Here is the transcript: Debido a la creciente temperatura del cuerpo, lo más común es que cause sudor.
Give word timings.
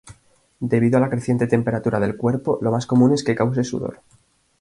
Debido 0.71 0.97
a 0.97 0.99
la 0.99 1.11
creciente 1.11 1.45
temperatura 1.45 1.99
del 1.99 2.17
cuerpo, 2.17 2.57
lo 2.61 2.71
más 2.71 2.87
común 2.87 3.13
es 3.13 3.23
que 3.23 3.35
cause 3.35 3.63
sudor. 3.63 4.01